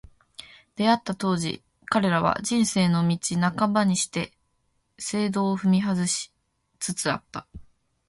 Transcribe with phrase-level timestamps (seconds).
[0.77, 4.33] 出逢った当時、彼らは、「人生の道半ばにして
[4.97, 6.33] 正道を踏み外し」
[6.79, 7.45] つつあった。